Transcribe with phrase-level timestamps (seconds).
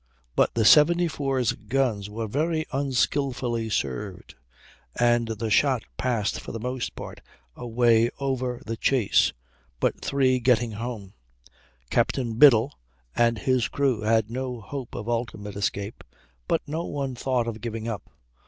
[0.35, 4.33] But the 74's guns were very unskilfully served,
[4.99, 7.21] and the shot passed for the most part
[7.55, 9.31] away over the chase,
[9.79, 11.13] but three getting home.
[11.91, 12.73] Captain Biddle
[13.15, 16.03] and his crew had no hope of ultimate escape,
[16.47, 18.09] but no one thought of giving up.